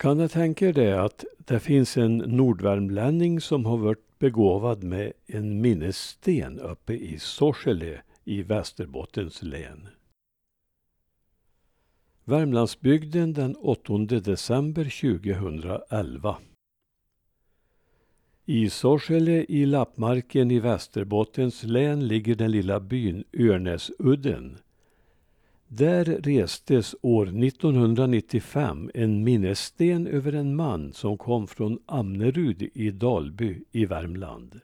Kan 0.00 0.18
jag 0.18 0.30
tänka 0.30 0.68
er 0.68 0.72
det 0.72 1.02
att 1.02 1.24
det 1.38 1.60
finns 1.60 1.96
en 1.96 2.18
nordvärmlänning 2.18 3.40
som 3.40 3.66
har 3.66 3.76
varit 3.76 4.18
begåvad 4.18 4.82
med 4.82 5.12
en 5.26 5.60
minnessten 5.60 6.60
uppe 6.60 6.92
i 6.92 7.18
Sorsele 7.18 8.02
i 8.24 8.42
Västerbottens 8.42 9.42
län. 9.42 9.88
Värmlandsbygden 12.24 13.32
den 13.32 13.56
8 13.56 13.98
december 13.98 14.84
2011. 14.84 16.36
I 18.44 18.70
Sorsele 18.70 19.44
i 19.48 19.66
Lappmarken 19.66 20.50
i 20.50 20.60
Västerbottens 20.60 21.62
län 21.62 22.08
ligger 22.08 22.34
den 22.34 22.50
lilla 22.50 22.80
byn 22.80 23.24
Örnäsudden 23.32 24.58
där 25.72 26.04
restes 26.04 26.94
år 27.02 27.44
1995 27.44 28.90
en 28.94 29.24
minnessten 29.24 30.06
över 30.06 30.32
en 30.32 30.56
man 30.56 30.92
som 30.92 31.18
kom 31.18 31.46
från 31.46 31.78
Amnerud 31.86 32.62
i 32.74 32.90
Dalby 32.90 33.64
i 33.72 33.84
Värmland. 33.84 34.60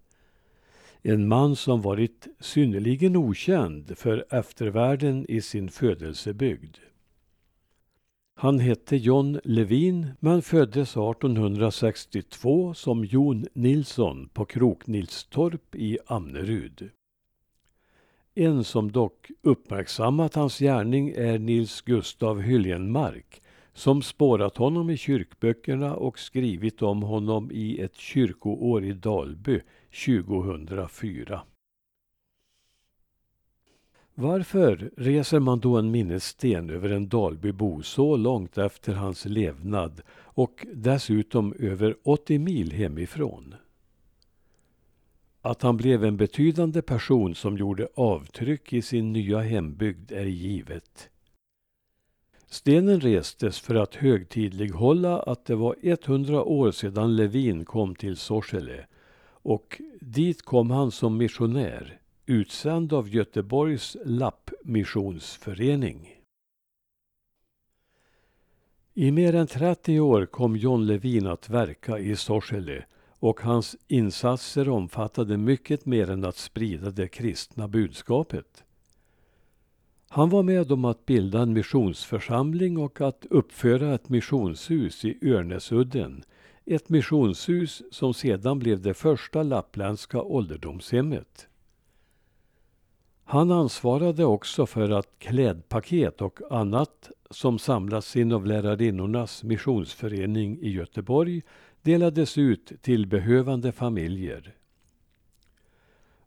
En 1.03 1.29
man 1.29 1.57
som 1.57 1.83
varit 1.83 2.27
synnerligen 2.41 3.17
okänd 3.17 3.99
för 3.99 4.25
eftervärlden 4.31 5.27
i 5.29 5.41
sin 5.41 5.69
födelsebygd. 5.69 6.77
Han 8.35 8.59
hette 8.59 8.97
John 8.97 9.41
Levin 9.45 10.07
men 10.21 10.43
föddes 10.43 10.91
1862 10.91 12.75
som 12.75 13.05
Jon 13.05 13.47
Nilsson 13.53 14.29
på 14.29 14.45
Kroknilstorp 14.45 15.75
i 15.75 15.99
Amnerud. 16.07 16.91
En 18.39 18.65
som 18.65 18.93
dock 18.93 19.31
uppmärksammat 19.43 20.35
hans 20.35 20.59
gärning 20.59 21.09
är 21.09 21.39
Nils 21.39 21.81
Gustav 21.81 22.41
Hyljenmark 22.41 23.43
som 23.73 24.03
spårat 24.03 24.57
honom 24.57 24.91
i 24.91 24.97
kyrkböckerna 24.97 25.95
och 25.95 26.19
skrivit 26.19 26.83
om 26.83 27.03
honom 27.03 27.51
i 27.53 27.81
ett 27.81 27.95
kyrkoår 27.95 28.85
i 28.85 28.93
Dalby 28.93 29.61
2004. 30.07 31.43
Varför 34.15 34.91
reser 34.97 35.41
man 35.41 35.61
då 35.61 35.77
en 35.77 35.91
minnessten 35.91 36.71
över 36.71 36.91
en 36.91 37.09
Dalbybo 37.09 37.83
så 37.83 38.17
långt 38.17 38.59
efter 38.59 38.95
hans 38.95 39.25
levnad 39.25 40.03
och 40.19 40.67
dessutom 40.75 41.55
över 41.59 41.97
80 42.03 42.39
mil 42.39 42.73
hemifrån? 42.73 43.55
Att 45.47 45.63
han 45.63 45.77
blev 45.77 46.05
en 46.05 46.17
betydande 46.17 46.83
person 46.83 47.35
som 47.35 47.57
gjorde 47.57 47.89
avtryck 47.95 48.73
i 48.73 48.83
sin 48.83 49.13
nya 49.13 49.41
hembygd 49.41 50.13
är 50.13 50.25
givet. 50.25 51.11
Stenen 52.47 53.01
restes 53.01 53.61
för 53.61 53.75
att 53.75 53.95
högtidlighålla 53.95 55.23
att 55.23 55.45
det 55.45 55.55
var 55.55 55.77
100 55.83 56.45
år 56.45 56.71
sedan 56.71 57.17
Levin 57.17 57.65
kom 57.65 57.95
till 57.95 58.17
Sorsele 58.17 58.87
och 59.29 59.81
dit 60.01 60.43
kom 60.43 60.71
han 60.71 60.91
som 60.91 61.17
missionär, 61.17 62.01
utsänd 62.27 62.93
av 62.93 63.09
Göteborgs 63.09 63.97
lappmissionsförening. 64.05 66.21
I 68.95 69.11
mer 69.11 69.35
än 69.35 69.47
30 69.47 70.01
år 70.01 70.27
kom 70.27 70.57
John 70.57 70.87
Levin 70.87 71.27
att 71.27 71.49
verka 71.49 71.99
i 71.99 72.17
Sorsele 72.17 72.85
och 73.19 73.41
hans 73.41 73.77
insatser 73.89 74.69
omfattade 74.69 75.37
mycket 75.37 75.87
mer 75.87 76.11
än 76.11 76.25
att 76.25 76.37
sprida 76.37 76.91
det 76.91 77.09
kristna 77.09 77.69
budskapet. 77.69 78.65
Han 80.09 80.31
var 80.31 80.43
med 80.43 80.73
om 80.73 80.85
att 80.85 81.07
bilda 81.07 81.41
en 81.41 81.53
missionsförsamling 81.53 82.79
och 82.79 83.01
att 83.01 83.27
uppföra 83.31 83.95
ett 83.95 84.09
missionshus 84.09 85.05
i 85.05 85.19
Örnäsudden. 85.23 86.25
Ett 86.65 86.89
missionshus 86.89 87.83
som 87.91 88.15
sedan 88.15 88.59
blev 88.59 88.81
det 88.81 88.95
första 88.95 89.43
lappländska 89.43 90.23
ålderdomshemmet. 90.23 91.49
Han 93.25 93.51
ansvarade 93.51 94.25
också 94.25 94.67
för 94.67 94.91
att 94.91 95.19
klädpaket 95.19 96.21
och 96.21 96.41
annat 96.51 97.11
som 97.31 97.59
samlats 97.59 98.17
in 98.17 98.33
av 98.33 98.47
lärarinnornas 98.47 99.43
missionsförening 99.43 100.59
i 100.61 100.71
Göteborg 100.71 101.43
delades 101.87 102.39
ut 102.39 102.73
till 102.83 103.07
behövande 103.07 103.73
familjer. 103.73 104.55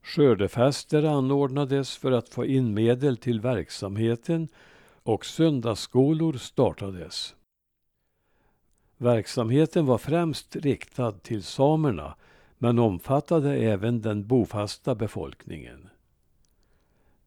Skördefester 0.01 1.03
anordnades 1.03 1.97
för 1.97 2.11
att 2.11 2.29
få 2.29 2.45
in 2.45 2.73
medel 2.73 3.17
till 3.17 3.41
verksamheten 3.41 4.47
och 5.03 5.25
söndagsskolor 5.25 6.33
startades. 6.33 7.35
Verksamheten 8.97 9.85
var 9.85 9.97
främst 9.97 10.55
riktad 10.55 11.11
till 11.11 11.43
samerna 11.43 12.15
men 12.57 12.79
omfattade 12.79 13.55
även 13.55 14.01
den 14.01 14.27
bofasta 14.27 14.95
befolkningen. 14.95 15.89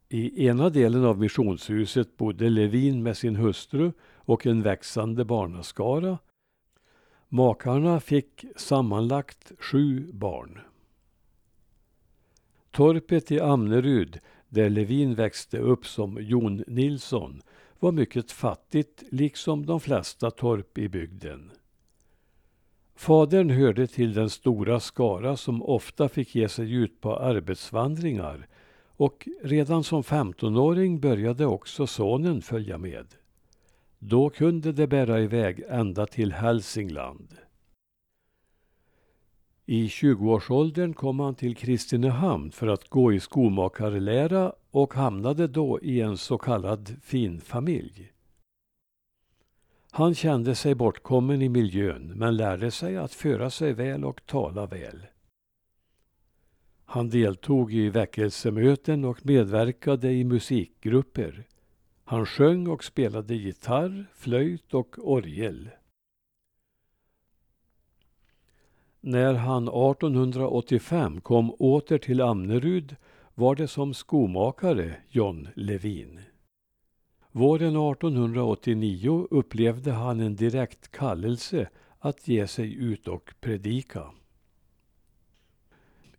I 0.08 0.46
ena 0.46 0.70
delen 0.70 1.04
av 1.04 1.18
missionshuset 1.18 2.16
bodde 2.16 2.50
Levin 2.50 3.02
med 3.02 3.16
sin 3.16 3.36
hustru 3.36 3.92
och 4.02 4.46
en 4.46 4.62
växande 4.62 5.24
barnaskara 5.24 6.18
Makarna 7.34 8.00
fick 8.00 8.44
sammanlagt 8.56 9.52
sju 9.58 10.12
barn. 10.12 10.58
Torpet 12.70 13.32
i 13.32 13.40
Amnerud, 13.40 14.18
där 14.48 14.70
Levin 14.70 15.14
växte 15.14 15.58
upp 15.58 15.86
som 15.86 16.18
Jon 16.20 16.64
Nilsson, 16.66 17.42
var 17.78 17.92
mycket 17.92 18.32
fattigt, 18.32 19.02
liksom 19.10 19.66
de 19.66 19.80
flesta 19.80 20.30
torp 20.30 20.78
i 20.78 20.88
bygden. 20.88 21.50
Fadern 22.94 23.50
hörde 23.50 23.86
till 23.86 24.14
den 24.14 24.30
stora 24.30 24.80
skara 24.80 25.36
som 25.36 25.62
ofta 25.62 26.08
fick 26.08 26.34
ge 26.34 26.48
sig 26.48 26.72
ut 26.72 27.00
på 27.00 27.16
arbetsvandringar 27.16 28.48
och 28.96 29.28
redan 29.42 29.84
som 29.84 30.02
15-åring 30.02 31.00
började 31.00 31.46
också 31.46 31.86
sonen 31.86 32.42
följa 32.42 32.78
med. 32.78 33.06
Då 34.04 34.30
kunde 34.30 34.72
det 34.72 34.86
bära 34.86 35.20
iväg 35.20 35.64
ända 35.68 36.06
till 36.06 36.32
Hälsingland. 36.32 37.36
I 39.66 39.86
20-årsåldern 39.86 40.94
kom 40.94 41.20
han 41.20 41.34
till 41.34 41.56
Kristinehamn 41.56 42.50
för 42.50 42.66
att 42.66 42.88
gå 42.88 43.12
i 43.12 43.20
skomakarlära 43.20 44.52
och 44.70 44.94
hamnade 44.94 45.48
då 45.48 45.80
i 45.80 46.00
en 46.00 46.18
så 46.18 46.38
kallad 46.38 46.96
finfamilj. 47.02 48.12
Han 49.90 50.14
kände 50.14 50.54
sig 50.54 50.74
bortkommen 50.74 51.42
i 51.42 51.48
miljön 51.48 52.12
men 52.16 52.36
lärde 52.36 52.70
sig 52.70 52.96
att 52.96 53.14
föra 53.14 53.50
sig 53.50 53.72
väl 53.72 54.04
och 54.04 54.26
tala 54.26 54.66
väl. 54.66 55.06
Han 56.84 57.10
deltog 57.10 57.74
i 57.74 57.88
väckelsemöten 57.88 59.04
och 59.04 59.26
medverkade 59.26 60.12
i 60.12 60.24
musikgrupper. 60.24 61.46
Han 62.12 62.26
sjöng 62.26 62.68
och 62.68 62.84
spelade 62.84 63.34
gitarr, 63.34 64.06
flöjt 64.14 64.74
och 64.74 64.96
orgel. 64.98 65.70
När 69.00 69.34
han 69.34 69.68
1885 69.68 71.20
kom 71.20 71.54
åter 71.58 71.98
till 71.98 72.20
Amnerud 72.20 72.96
var 73.34 73.54
det 73.54 73.68
som 73.68 73.94
skomakare 73.94 74.96
John 75.08 75.48
Levin. 75.54 76.20
Våren 77.30 77.76
1889 77.76 79.28
upplevde 79.30 79.92
han 79.92 80.20
en 80.20 80.36
direkt 80.36 80.90
kallelse 80.90 81.68
att 81.98 82.28
ge 82.28 82.46
sig 82.46 82.74
ut 82.74 83.08
och 83.08 83.34
predika. 83.40 84.10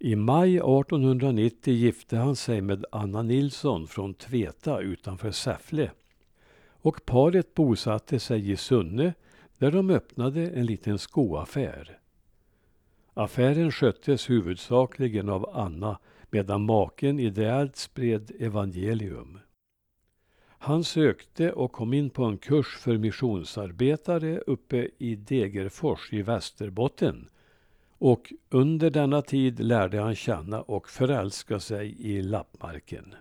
I 0.06 0.16
maj 0.16 0.56
1890 0.56 1.74
gifte 1.74 2.18
han 2.18 2.36
sig 2.36 2.62
med 2.62 2.86
Anna 2.92 3.22
Nilsson 3.22 3.88
från 3.88 4.14
Tveta 4.14 4.80
utanför 4.80 5.32
Säffle. 5.32 5.92
Och 6.70 7.06
paret 7.06 7.54
bosatte 7.54 8.20
sig 8.20 8.52
i 8.52 8.58
Sunne 8.58 9.14
där 9.58 9.72
de 9.72 9.90
öppnade 9.90 10.50
en 10.50 10.66
liten 10.66 11.00
skoaffär. 11.00 12.00
Affären 13.14 13.72
sköttes 13.72 14.30
huvudsakligen 14.30 15.30
av 15.30 15.50
Anna 15.54 16.00
medan 16.30 16.66
maken 16.66 17.20
ideellt 17.20 17.76
spred 17.76 18.32
evangelium. 18.40 19.40
Han 20.46 20.84
sökte 20.84 21.52
och 21.52 21.72
kom 21.72 21.94
in 21.94 22.10
på 22.10 22.24
en 22.24 22.38
kurs 22.38 22.78
för 22.78 22.98
missionsarbetare 22.98 24.38
uppe 24.48 24.90
i 24.98 25.16
Degerfors 25.16 26.14
i 26.14 26.22
Västerbotten 26.22 27.30
och 28.04 28.34
under 28.50 28.90
denna 28.90 29.22
tid 29.22 29.60
lärde 29.60 30.02
han 30.02 30.16
känna 30.16 30.62
och 30.62 30.90
förälska 30.90 31.60
sig 31.60 31.96
i 32.00 32.22
lappmarken. 32.22 33.16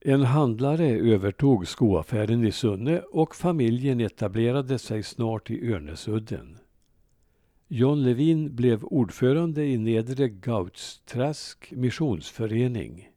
En 0.00 0.22
handlare 0.22 0.86
övertog 0.86 1.68
skoaffären 1.68 2.44
i 2.44 2.52
Sunne 2.52 3.00
och 3.00 3.34
familjen 3.34 4.00
etablerade 4.00 4.78
sig 4.78 5.02
snart 5.02 5.50
i 5.50 5.72
Örnesudden. 5.72 6.58
John 7.68 8.02
Levin 8.02 8.56
blev 8.56 8.84
ordförande 8.84 9.64
i 9.64 9.78
Nedre 9.78 10.28
Gautsträsk 10.28 11.72
missionsförening. 11.76 13.08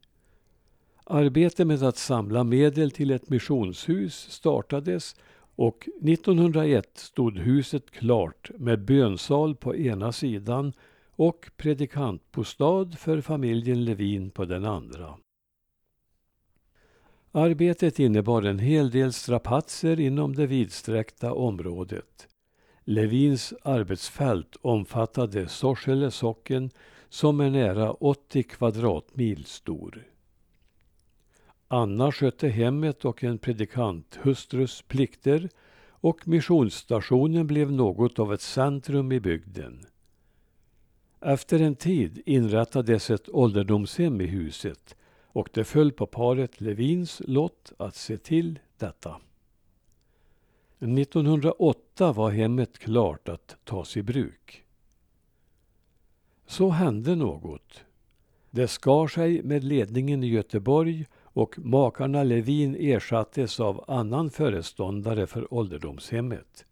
Arbetet 1.04 1.66
med 1.66 1.82
att 1.82 1.96
samla 1.96 2.44
medel 2.44 2.90
till 2.90 3.10
ett 3.10 3.28
missionshus 3.28 4.30
startades 4.30 5.16
och 5.56 5.88
1901 6.02 6.98
stod 6.98 7.38
huset 7.38 7.90
klart 7.90 8.50
med 8.58 8.84
bönsal 8.84 9.54
på 9.54 9.76
ena 9.76 10.12
sidan 10.12 10.72
och 11.10 11.50
predikantbostad 11.56 12.90
för 12.98 13.20
familjen 13.20 13.84
Levin 13.84 14.30
på 14.30 14.44
den 14.44 14.64
andra. 14.64 15.14
Arbetet 17.32 17.98
innebar 17.98 18.42
en 18.42 18.58
hel 18.58 18.90
del 18.90 19.12
strapatser 19.12 20.00
inom 20.00 20.34
det 20.34 20.46
vidsträckta 20.46 21.32
området. 21.32 22.28
Levins 22.84 23.54
arbetsfält 23.62 24.56
omfattade 24.62 25.48
Sorsele 25.48 26.10
socken 26.10 26.70
som 27.08 27.40
är 27.40 27.50
nära 27.50 27.92
80 27.92 28.42
kvadratmil 28.42 29.44
stor. 29.44 30.15
Anna 31.68 32.12
skötte 32.12 32.48
hemmet 32.48 33.04
och 33.04 33.24
en 33.24 33.38
predikanthustrus 33.38 34.82
plikter 34.82 35.48
och 35.88 36.28
missionsstationen 36.28 37.46
blev 37.46 37.72
något 37.72 38.18
av 38.18 38.32
ett 38.32 38.40
centrum 38.40 39.12
i 39.12 39.20
bygden. 39.20 39.86
Efter 41.20 41.60
en 41.60 41.74
tid 41.74 42.22
inrättades 42.26 43.10
ett 43.10 43.28
ålderdomshem 43.28 44.20
i 44.20 44.26
huset 44.26 44.96
och 45.22 45.48
det 45.52 45.64
föll 45.64 45.92
på 45.92 46.06
paret 46.06 46.60
Levins 46.60 47.22
lott 47.26 47.72
att 47.78 47.94
se 47.94 48.16
till 48.16 48.58
detta. 48.78 49.20
1908 50.78 52.12
var 52.12 52.30
hemmet 52.30 52.78
klart 52.78 53.28
att 53.28 53.56
tas 53.64 53.96
i 53.96 54.02
bruk. 54.02 54.64
Så 56.46 56.70
hände 56.70 57.14
något. 57.14 57.84
Det 58.50 58.68
skar 58.68 59.06
sig 59.06 59.42
med 59.42 59.64
ledningen 59.64 60.24
i 60.24 60.26
Göteborg 60.26 61.06
och 61.36 61.58
makarna 61.58 62.22
Levin 62.22 62.76
ersattes 62.76 63.60
av 63.60 63.84
annan 63.88 64.30
föreståndare 64.30 65.26
för 65.26 65.54
ålderdomshemmet. 65.54 66.66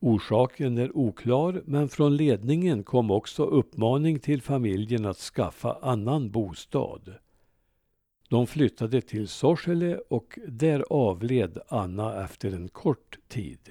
Orsaken 0.00 0.78
är 0.78 0.96
oklar 0.96 1.62
men 1.64 1.88
från 1.88 2.16
ledningen 2.16 2.84
kom 2.84 3.10
också 3.10 3.44
uppmaning 3.44 4.18
till 4.18 4.42
familjen 4.42 5.06
att 5.06 5.16
skaffa 5.16 5.78
annan 5.82 6.30
bostad. 6.30 7.14
De 8.28 8.46
flyttade 8.46 9.00
till 9.00 9.28
Sorsele 9.28 10.00
och 10.08 10.38
där 10.48 10.84
avled 10.90 11.58
Anna 11.68 12.24
efter 12.24 12.52
en 12.52 12.68
kort 12.68 13.18
tid. 13.28 13.68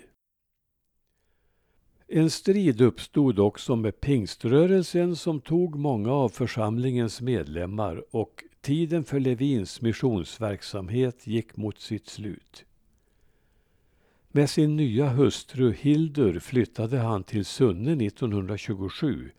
En 2.07 2.29
strid 2.29 2.81
uppstod 2.81 3.39
också 3.39 3.75
med 3.75 4.01
pingströrelsen 4.01 5.15
som 5.15 5.41
tog 5.41 5.75
många 5.75 6.11
av 6.11 6.29
församlingens 6.29 7.21
medlemmar 7.21 8.03
och 8.11 8.43
tiden 8.61 9.03
för 9.03 9.19
Levins 9.19 9.81
missionsverksamhet 9.81 11.27
gick 11.27 11.57
mot 11.57 11.79
sitt 11.79 12.09
slut. 12.09 12.65
Med 14.31 14.49
sin 14.49 14.75
nya 14.75 15.09
hustru 15.09 15.71
Hildur 15.71 16.39
flyttade 16.39 16.97
han 16.97 17.23
till 17.23 17.45
Sunne 17.45 18.05
1927 18.05 19.31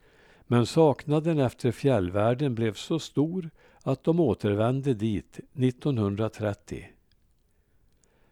men 0.46 0.66
saknaden 0.66 1.38
efter 1.38 1.72
fjällvärlden 1.72 2.54
blev 2.54 2.74
så 2.74 2.98
stor 2.98 3.50
att 3.82 4.04
de 4.04 4.20
återvände 4.20 4.94
dit 4.94 5.40
1930. 5.54 6.88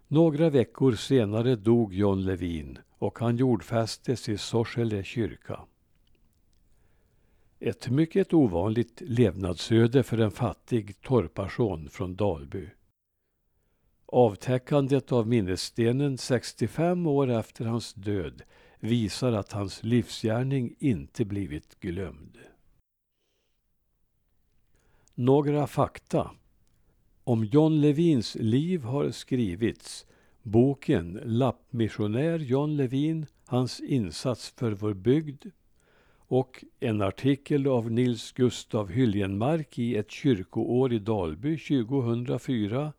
Några 0.09 0.51
veckor 0.51 0.93
senare 0.93 1.57
dog 1.57 1.95
John 1.95 2.25
Levin 2.25 2.79
och 2.99 3.19
han 3.19 3.37
jordfästes 3.37 4.29
i 4.29 4.39
Sorsele 4.39 5.05
kyrka. 5.05 5.61
Ett 7.63 7.91
mycket 7.91 8.35
ovanligt 8.35 9.01
levnadsöde 9.01 10.03
för 10.03 10.19
en 10.19 10.31
fattig 10.31 11.01
torparson 11.01 11.89
från 11.89 12.17
Dalby. 12.17 12.69
Avtäckandet 14.07 15.13
av 15.13 15.29
minnesstenen 15.29 16.19
65 16.19 17.07
år 17.07 17.31
efter 17.31 17.65
hans 17.65 17.95
död 17.95 18.43
visar 18.79 19.33
att 19.33 19.53
hans 19.53 19.83
livsgärning 19.83 20.75
inte 20.79 21.25
blivit 21.25 21.81
glömd. 21.81 22.39
Några 25.15 25.67
fakta. 25.67 26.31
Om 27.25 27.45
John 27.45 27.81
Levins 27.81 28.35
liv 28.35 28.83
har 28.83 29.11
skrivits 29.11 30.07
boken 30.43 31.21
Lappmissionär 31.25 32.39
John 32.39 32.77
Levin, 32.77 33.27
hans 33.47 33.81
insats 33.81 34.51
för 34.51 34.73
vår 34.73 34.95
bygd 34.95 35.47
och 36.31 36.65
en 36.81 37.03
artikel 37.03 37.67
av 37.67 37.91
Nils 37.91 38.33
Gustav 38.33 38.91
Hyljenmark 38.91 39.79
i 39.79 39.97
Ett 39.97 40.11
kyrkoår 40.11 40.93
i 40.93 40.99
Dalby 40.99 41.59
2004 41.59 42.93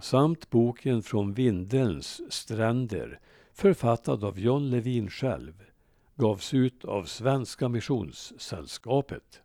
samt 0.00 0.50
boken 0.50 1.02
Från 1.02 1.34
Vindelns 1.34 2.32
stränder 2.32 3.20
författad 3.52 4.24
av 4.24 4.38
John 4.38 4.70
Levin 4.70 5.10
själv 5.10 5.64
gavs 6.16 6.54
ut 6.54 6.84
av 6.84 7.04
Svenska 7.04 7.68
Missionssällskapet. 7.68 9.42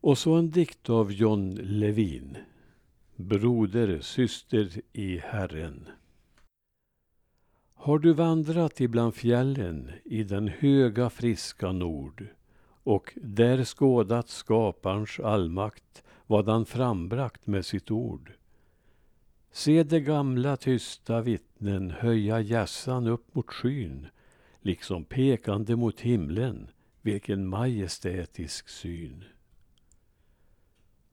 Och 0.00 0.18
så 0.18 0.34
en 0.34 0.50
dikt 0.50 0.90
av 0.90 1.12
John 1.12 1.54
Levin. 1.54 2.36
Broder, 3.20 4.00
syster 4.00 4.80
i 4.92 5.18
Herren. 5.18 5.88
Har 7.74 7.98
du 7.98 8.12
vandrat 8.12 8.80
ibland 8.80 9.14
fjällen 9.14 9.90
i 10.04 10.22
den 10.22 10.48
höga 10.48 11.10
friska 11.10 11.72
nord 11.72 12.26
och 12.82 13.12
där 13.16 13.64
skådat 13.64 14.28
skaparns 14.28 15.20
allmakt 15.20 16.02
vad 16.26 16.48
han 16.48 16.66
frambragt 16.66 17.46
med 17.46 17.66
sitt 17.66 17.90
ord. 17.90 18.32
Se 19.52 19.82
de 19.82 20.00
gamla 20.00 20.56
tysta 20.56 21.20
vittnen 21.20 21.90
höja 21.90 22.40
hjässan 22.40 23.06
upp 23.06 23.34
mot 23.34 23.50
skyn 23.50 24.06
liksom 24.60 25.04
pekande 25.04 25.76
mot 25.76 26.00
himlen, 26.00 26.70
vilken 27.02 27.46
majestätisk 27.46 28.68
syn. 28.68 29.24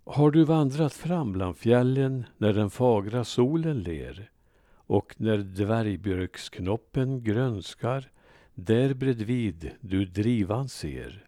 Har 0.09 0.31
du 0.31 0.43
vandrat 0.43 0.93
fram 0.93 1.33
bland 1.33 1.57
fjällen 1.57 2.25
när 2.37 2.53
den 2.53 2.69
fagra 2.69 3.23
solen 3.23 3.79
ler 3.79 4.29
och 4.73 5.15
när 5.17 5.37
dvärgbjörksknoppen 5.37 7.23
grönskar 7.23 8.09
där 8.53 8.93
bredvid 8.93 9.71
du 9.81 10.05
drivan 10.05 10.69
ser. 10.69 11.27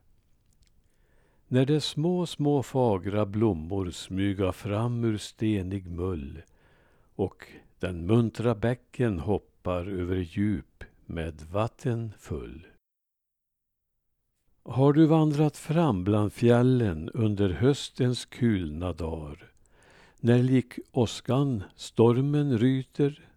När 1.48 1.66
de 1.66 1.82
små, 1.82 2.26
små 2.26 2.64
fagra 2.64 3.26
blommor 3.26 3.90
smyga 3.90 4.52
fram 4.52 5.04
ur 5.04 5.18
stenig 5.18 5.88
mull 5.88 6.42
och 7.16 7.48
den 7.80 8.06
muntra 8.06 8.56
bäcken 8.56 9.20
hoppar 9.20 9.86
över 9.86 10.16
djup 10.16 10.84
med 11.06 11.42
vatten 11.52 12.14
full. 12.20 12.68
Har 14.64 14.94
du 14.94 15.06
vandrat 15.06 15.58
fram 15.58 16.04
bland 16.04 16.34
fjällen 16.34 17.10
under 17.10 17.50
höstens 17.50 18.26
kulna 18.26 18.94
dar 18.94 19.52
när 20.20 20.44
lik 20.44 20.80
åskan 20.92 21.64
stormen 21.76 22.58
ryter 22.58 23.30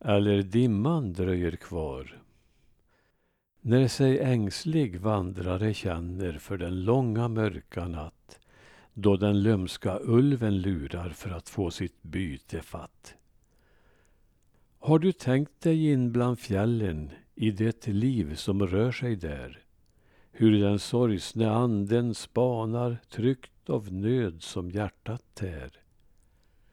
eller 0.00 0.42
dimman 0.42 1.12
dröjer 1.12 1.56
kvar? 1.56 2.22
När 3.60 3.88
sig 3.88 4.18
ängslig 4.18 5.00
vandrare 5.00 5.74
känner 5.74 6.32
för 6.32 6.58
den 6.58 6.84
långa 6.84 7.28
mörka 7.28 7.88
natt 7.88 8.38
då 8.94 9.16
den 9.16 9.42
lömska 9.42 9.98
ulven 10.02 10.60
lurar 10.60 11.10
för 11.10 11.30
att 11.30 11.48
få 11.48 11.70
sitt 11.70 12.02
byte 12.02 12.62
fatt. 12.62 13.14
Har 14.78 14.98
du 14.98 15.12
tänkt 15.12 15.60
dig 15.60 15.90
in 15.90 16.12
bland 16.12 16.38
fjällen 16.38 17.10
i 17.34 17.50
det 17.50 17.86
liv 17.86 18.34
som 18.34 18.66
rör 18.66 18.92
sig 18.92 19.16
där? 19.16 19.62
Hur 20.32 20.60
den 20.60 20.78
sorgsne 20.78 21.50
anden 21.50 22.14
spanar 22.14 22.98
tryckt 23.10 23.70
av 23.70 23.92
nöd 23.92 24.42
som 24.42 24.70
hjärtat 24.70 25.22
tär. 25.34 25.70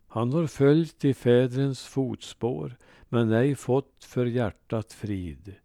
Han 0.07 0.33
har 0.33 0.47
följt 0.47 1.05
i 1.05 1.13
fädrens 1.13 1.85
fotspår 1.85 2.77
men 3.09 3.31
ej 3.31 3.55
fått 3.55 4.03
för 4.03 4.25
hjärtat 4.25 4.93
frid. 4.93 5.55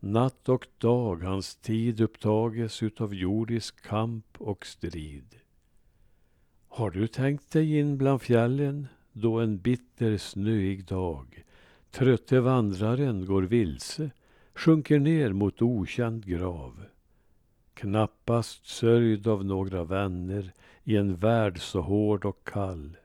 Natt 0.00 0.48
och 0.48 0.66
dag 0.78 1.22
hans 1.22 1.56
tid 1.56 2.00
upptages 2.00 2.82
utav 2.82 3.14
jordisk 3.14 3.82
kamp 3.82 4.26
och 4.38 4.66
strid. 4.66 5.36
Har 6.68 6.90
du 6.90 7.06
tänkt 7.06 7.52
dig 7.52 7.78
in 7.78 7.98
bland 7.98 8.22
fjällen 8.22 8.86
då 9.12 9.38
en 9.38 9.58
bitter 9.58 10.16
snöig 10.16 10.84
dag 10.84 11.44
trötte 11.90 12.40
vandraren 12.40 13.26
går 13.26 13.42
vilse, 13.42 14.10
sjunker 14.54 14.98
ner 14.98 15.32
mot 15.32 15.62
okänd 15.62 16.26
grav 16.26 16.84
knappast 17.80 18.66
sörjd 18.66 19.26
av 19.26 19.44
några 19.44 19.84
vänner 19.84 20.52
i 20.84 20.96
en 20.96 21.16
värld 21.16 21.60
så 21.60 21.80
hård 21.80 22.24
och 22.24 22.44
kall. 22.44 22.96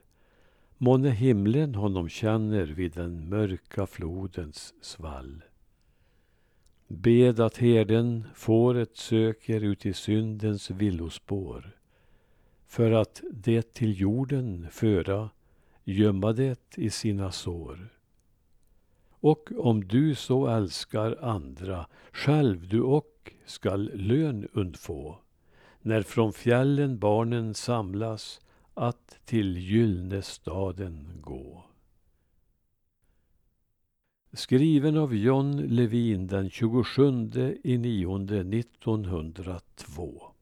Månne 0.78 1.10
himlen 1.10 1.74
honom 1.74 2.08
känner 2.08 2.66
vid 2.66 2.92
den 2.92 3.28
mörka 3.28 3.86
flodens 3.86 4.74
svall. 4.80 5.42
Bed 6.88 7.40
att 7.40 7.56
herden 7.56 8.24
fåret 8.34 8.96
söker 8.96 9.60
ut 9.60 9.86
i 9.86 9.92
syndens 9.92 10.70
villospår 10.70 11.76
för 12.66 12.90
att 12.90 13.22
det 13.30 13.74
till 13.74 14.00
jorden 14.00 14.66
föra, 14.70 15.30
gömma 15.84 16.32
det 16.32 16.76
i 16.76 16.90
sina 16.90 17.32
sår. 17.32 17.95
Och 19.26 19.52
om 19.58 19.88
du 19.88 20.14
så 20.14 20.46
älskar 20.46 21.24
andra, 21.24 21.86
själv 22.12 22.68
du 22.68 22.80
och 22.80 23.32
skall 23.46 23.90
lön 23.94 24.48
undfå, 24.52 25.16
när 25.82 26.02
från 26.02 26.32
fjällen 26.32 26.98
barnen 26.98 27.54
samlas 27.54 28.40
att 28.74 29.18
till 29.24 29.56
gyllne 29.56 30.22
staden 30.22 31.08
gå. 31.20 31.64
Skriven 34.32 34.96
av 34.96 35.14
John 35.14 35.56
Levin 35.56 36.26
den 36.26 36.50
27 36.50 37.58
i 37.64 37.78
nionde 37.78 38.40
1902 38.40 40.35